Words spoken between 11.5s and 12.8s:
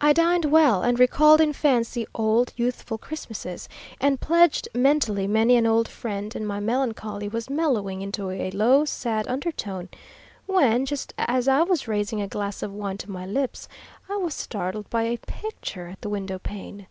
was raising a glass of